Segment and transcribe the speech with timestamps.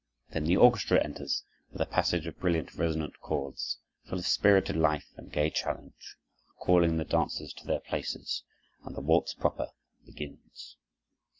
[0.31, 5.05] Then the orchestra enters, with a passage of brilliant resonant chords, full of spirited life
[5.15, 6.15] and gay challenge,
[6.57, 8.41] calling the dancers to their places,
[8.83, 9.67] and the waltz proper
[10.03, 10.77] begins.